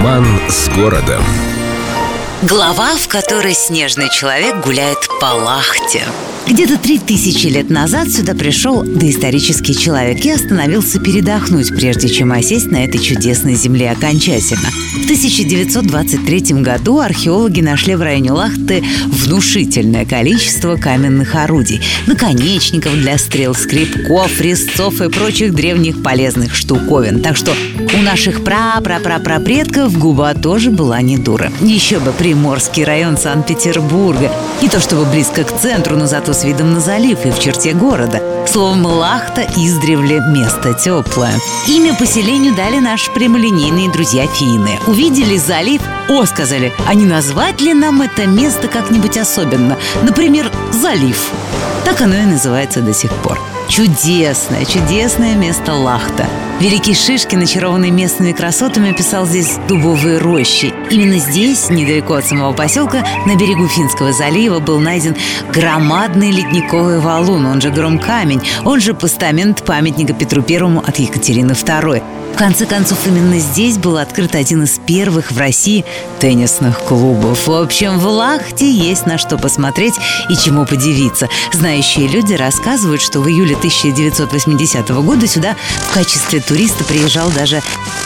[0.00, 1.59] Роман с городом.
[2.42, 6.06] Глава, в которой снежный человек гуляет по Лахте.
[6.50, 12.72] Где-то три тысячи лет назад сюда пришел доисторический человек и остановился передохнуть, прежде чем осесть
[12.72, 14.68] на этой чудесной земле окончательно.
[14.94, 23.54] В 1923 году археологи нашли в районе Лахты внушительное количество каменных орудий, наконечников для стрел,
[23.54, 27.22] скребков, резцов и прочих древних полезных штуковин.
[27.22, 27.54] Так что
[27.96, 31.52] у наших пра-пра-пра-пра-предков губа тоже была не дура.
[31.60, 34.30] Еще бы Приморский район Санкт-Петербурга.
[34.62, 37.72] Не то чтобы близко к центру, но зато с видом на залив и в черте
[37.72, 38.22] города.
[38.46, 41.34] Словом, Лахта издревле место теплое.
[41.66, 44.78] Имя поселению дали наши прямолинейные друзья финны.
[44.86, 49.76] Увидели залив, о, сказали, а не назвать ли нам это место как-нибудь особенно?
[50.04, 51.32] Например, залив.
[51.84, 53.40] Так оно и называется до сих пор.
[53.68, 56.26] Чудесное, чудесное место Лахта.
[56.60, 60.74] Великий Шишкин, очарованный местными красотами, писал здесь дубовые рощи.
[60.90, 65.16] Именно здесь, недалеко от самого поселка, на берегу Финского залива, был найден
[65.52, 72.02] громадный ледниковый валун, он же Громкамень, он же постамент памятника Петру Первому от Екатерины II.
[72.32, 75.84] В конце концов, именно здесь был открыт один из первых в России
[76.20, 77.46] теннисных клубов.
[77.46, 79.94] В общем, в Лахте есть на что посмотреть
[80.28, 81.28] и чему подивиться.
[81.52, 85.54] Знающие люди рассказывают, что в июле 1980 года сюда
[85.88, 87.62] в качестве туриста приезжал даже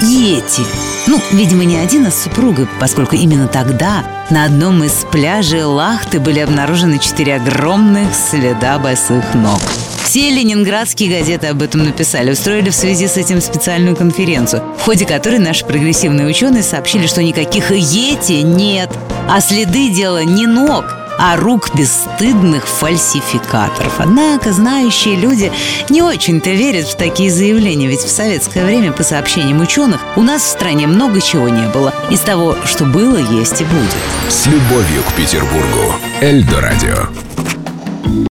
[0.00, 0.62] Йети.
[1.06, 6.20] Ну, видимо, не один, а с супругой, поскольку именно тогда на одном из пляжей Лахты
[6.20, 9.60] были обнаружены четыре огромных следа босых ног.
[10.04, 15.04] Все ленинградские газеты об этом написали, устроили в связи с этим специальную конференцию, в ходе
[15.04, 18.90] которой наши прогрессивные ученые сообщили, что никаких йети нет,
[19.28, 20.84] а следы дела не ног,
[21.18, 23.94] а рук бесстыдных фальсификаторов.
[23.98, 25.52] Однако знающие люди
[25.90, 30.42] не очень-то верят в такие заявления, ведь в советское время, по сообщениям ученых, у нас
[30.42, 31.92] в стране много чего не было.
[32.10, 33.96] Из того, что было, есть и будет.
[34.28, 35.94] С любовью к Петербургу.
[36.20, 37.27] Эльдо радио.